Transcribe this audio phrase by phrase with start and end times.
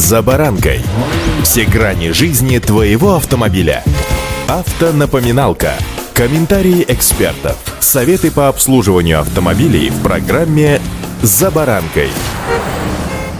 [0.00, 0.80] «За баранкой».
[1.42, 3.84] Все грани жизни твоего автомобиля.
[4.48, 5.74] Автонапоминалка.
[6.14, 7.58] Комментарии экспертов.
[7.80, 10.80] Советы по обслуживанию автомобилей в программе
[11.20, 12.08] «За баранкой».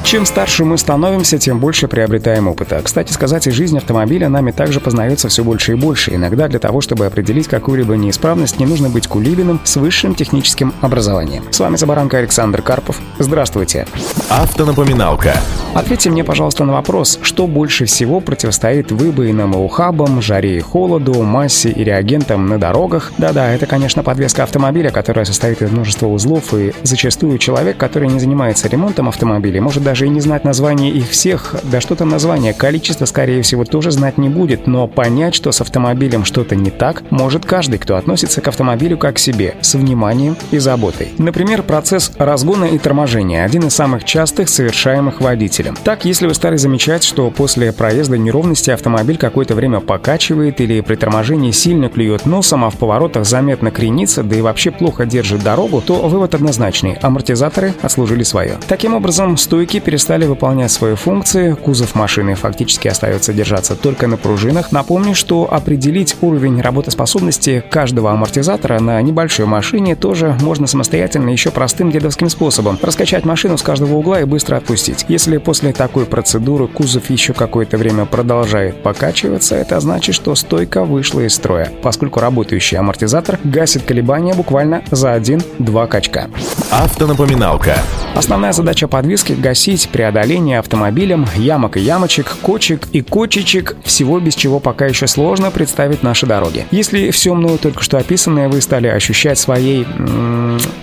[0.04, 2.82] Чем старше мы становимся, тем больше приобретаем опыта.
[2.84, 6.14] Кстати сказать, и жизнь автомобиля нами также познается все больше и больше.
[6.14, 11.44] Иногда для того, чтобы определить какую-либо неисправность, не нужно быть кулибиным с высшим техническим образованием.
[11.50, 13.00] С вами Забаранка Александр Карпов.
[13.18, 13.86] Здравствуйте.
[14.28, 15.40] Автонапоминалка.
[15.72, 21.22] Ответьте мне, пожалуйста, на вопрос, что больше всего противостоит выбоинам и ухабам, жаре и холоду,
[21.22, 23.12] массе и реагентам на дорогах?
[23.18, 28.18] Да-да, это, конечно, подвеска автомобиля, которая состоит из множества узлов, и зачастую человек, который не
[28.18, 32.52] занимается ремонтом автомобиля, может даже и не знать название их всех, да что там название,
[32.52, 37.04] количество, скорее всего, тоже знать не будет, но понять, что с автомобилем что-то не так,
[37.10, 41.10] может каждый, кто относится к автомобилю как к себе, с вниманием и заботой.
[41.18, 45.76] Например, процесс разгона и торможения– один из самых частых совершаемых водителей водителем.
[45.84, 50.96] Так, если вы стали замечать, что после проезда неровности автомобиль какое-то время покачивает или при
[50.96, 55.80] торможении сильно клюет носом, а в поворотах заметно кренится, да и вообще плохо держит дорогу,
[55.80, 58.58] то вывод однозначный– амортизаторы отслужили свое.
[58.68, 64.72] Таким образом, стойки перестали выполнять свои функции, кузов машины фактически остается держаться только на пружинах.
[64.72, 71.90] Напомню, что определить уровень работоспособности каждого амортизатора на небольшой машине тоже можно самостоятельно еще простым
[71.90, 75.04] дедовским способом– раскачать машину с каждого угла и быстро отпустить.
[75.08, 81.22] Если после такой процедуры кузов еще какое-то время продолжает покачиваться, это значит, что стойка вышла
[81.22, 86.30] из строя, поскольку работающий амортизатор гасит колебания буквально за 1-2 качка.
[86.70, 87.74] Автонапоминалка.
[88.14, 94.60] Основная задача подвески— гасить преодоление автомобилем ямок и ямочек, кочек и кочечек, всего без чего
[94.60, 96.64] пока еще сложно представить наши дороги.
[96.70, 99.84] Если все мною только что описанное вы стали ощущать своей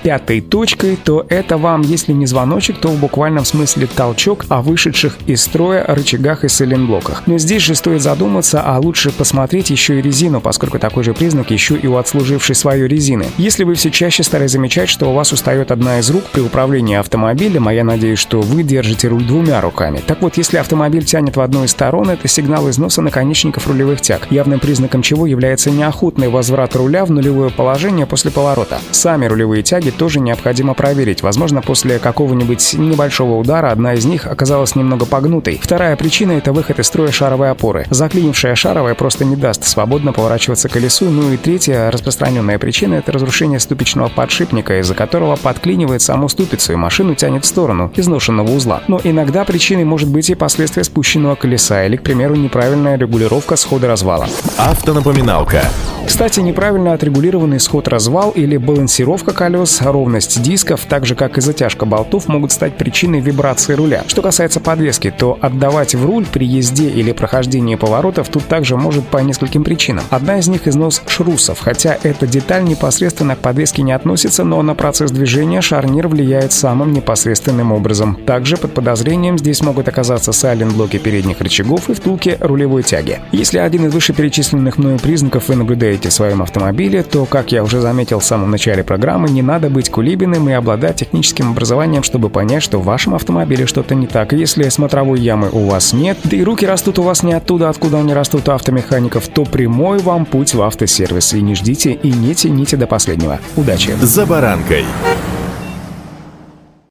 [0.04, 5.18] пятой точкой, то это вам, если не звоночек, то в буквальном смысле толчок, о вышедших
[5.28, 7.24] из строя рычагах и сайлентблоках.
[7.26, 11.52] Но здесь же стоит задуматься, а лучше посмотреть еще и резину, поскольку такой же признак
[11.52, 13.26] еще и у отслужившей свою резины.
[13.38, 16.96] Если вы все чаще стали замечать, что у вас устает одна из рук при управлении
[16.96, 20.02] автомобилем, а я надеюсь, что вы держите руль двумя руками.
[20.06, 24.32] Так вот, если автомобиль тянет в одну из сторон, это сигнал износа наконечников рулевых тяг,
[24.32, 28.80] явным признаком чего является неохотный возврат руля в нулевое положение после поворота.
[28.92, 31.22] Сами рулевые тяги тоже необходимо проверить.
[31.22, 35.60] Возможно, после какого-нибудь небольшого удара одна из них оказалась немного погнутой.
[35.62, 37.86] Вторая причина— это выход из строя шаровой опоры.
[37.90, 41.10] Заклинившая шаровая просто не даст свободно поворачиваться колесу.
[41.10, 46.76] Ну и третья распространенная причина— это разрушение ступичного подшипника, из-за которого подклинивает саму ступицу и
[46.76, 48.84] машину тянет в сторону изношенного узла.
[48.88, 53.88] Но иногда причиной может быть и последствия спущенного колеса или, к примеру, неправильная регулировка схода
[53.88, 54.28] развала.
[54.58, 55.64] Автонапоминалка.
[56.08, 62.30] Кстати, неправильно отрегулированный сход-развал или балансировка колес, ровность дисков, так же как и затяжка болтов,
[62.30, 64.04] могут стать причиной вибрации руля.
[64.08, 69.06] Что касается подвески, то отдавать в руль при езде или прохождении поворотов тут также может
[69.06, 70.06] по нескольким причинам.
[70.10, 74.76] Одна из них износ шрусов, хотя эта деталь непосредственно к подвеске не относится, но на
[74.76, 78.18] процесс движения шарнир влияет самым непосредственным образом.
[78.26, 83.20] Также под подозрением здесь могут оказаться сайлент-блоки передних рычагов и втулки рулевой тяги.
[83.34, 87.64] Если один из вышеперечисленных мною признаков вы наблюдаете едете в своем автомобиле, то, как я
[87.64, 92.30] уже заметил в самом начале программы, не надо быть кулибиным и обладать техническим образованием, чтобы
[92.30, 94.34] понять, что в вашем автомобиле что-то не так.
[94.34, 98.00] Если смотровой ямы у вас нет, да и руки растут у вас не оттуда, откуда
[98.00, 101.34] они растут у автомехаников, то прямой вам путь в автосервис.
[101.34, 103.40] И не ждите и не тяните до последнего.
[103.56, 103.94] Удачи!
[104.02, 104.86] За баранкой!